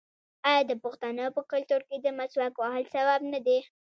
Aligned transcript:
آیا 0.49 0.61
د 0.67 0.71
پښتنو 0.83 1.25
په 1.35 1.41
کلتور 1.51 1.81
کې 1.89 1.97
د 1.99 2.07
مسواک 2.17 2.53
وهل 2.57 2.83
ثواب 2.93 3.21
نه 3.33 3.39
دی؟ 3.45 3.59